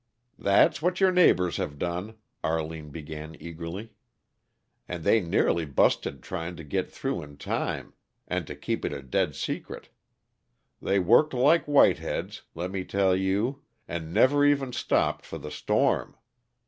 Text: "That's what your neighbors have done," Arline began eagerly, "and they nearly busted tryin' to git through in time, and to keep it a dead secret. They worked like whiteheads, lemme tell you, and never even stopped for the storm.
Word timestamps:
"That's 0.39 0.81
what 0.81 0.99
your 0.99 1.11
neighbors 1.11 1.57
have 1.57 1.77
done," 1.77 2.15
Arline 2.43 2.89
began 2.89 3.37
eagerly, 3.39 3.91
"and 4.87 5.03
they 5.03 5.21
nearly 5.21 5.63
busted 5.63 6.23
tryin' 6.23 6.55
to 6.55 6.63
git 6.63 6.91
through 6.91 7.21
in 7.21 7.37
time, 7.37 7.93
and 8.27 8.47
to 8.47 8.55
keep 8.55 8.83
it 8.83 8.93
a 8.93 9.03
dead 9.03 9.35
secret. 9.35 9.89
They 10.81 10.97
worked 10.97 11.35
like 11.35 11.65
whiteheads, 11.67 12.41
lemme 12.55 12.83
tell 12.85 13.15
you, 13.15 13.61
and 13.87 14.11
never 14.11 14.43
even 14.43 14.73
stopped 14.73 15.23
for 15.23 15.37
the 15.37 15.51
storm. 15.51 16.17